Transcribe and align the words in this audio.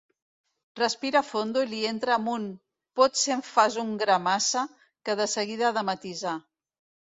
Respira 0.79 1.19
fondo 1.27 1.61
i 1.65 1.67
li 1.73 1.81
entra 1.89 2.15
amb 2.21 2.31
un 2.35 2.47
potser-en-fasun-gra-massa 3.01 4.65
que 5.11 5.17
de 5.21 5.29
seguida 5.37 5.69
ha 5.69 5.73
de 5.79 5.85
matisar. 5.93 6.35